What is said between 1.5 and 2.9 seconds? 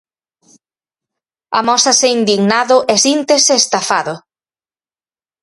Amósase indignado